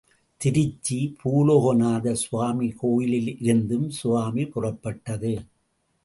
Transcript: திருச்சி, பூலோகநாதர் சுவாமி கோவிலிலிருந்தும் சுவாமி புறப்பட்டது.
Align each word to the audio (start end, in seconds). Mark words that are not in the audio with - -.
திருச்சி, 0.41 1.15
பூலோகநாதர் 1.23 2.21
சுவாமி 2.21 2.67
கோவிலிலிருந்தும் 2.81 3.87
சுவாமி 3.89 4.43
புறப்பட்டது. 4.45 5.33